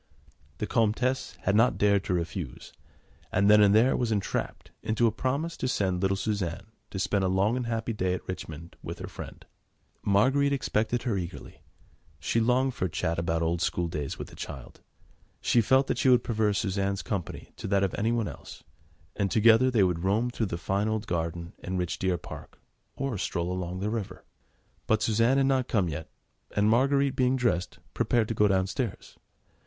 [0.57, 2.73] The Comtesse had not dared to refuse,
[3.31, 7.23] and then and there was entrapped into a promise to send little Suzanne to spend
[7.23, 9.45] a long and happy day at Richmond with her friend.
[10.01, 11.61] Marguerite expected her eagerly;
[12.19, 14.81] she longed for a chat about old schooldays with the child;
[15.39, 18.63] she felt that she would prefer Suzanne's company to that of anyone else,
[19.15, 22.59] and together they would roam through the fine old garden and rich deer park,
[22.95, 24.25] or stroll along the river.
[24.87, 26.09] But Suzanne had not come yet,
[26.55, 29.19] and Marguerite being dressed, prepared to go downstairs.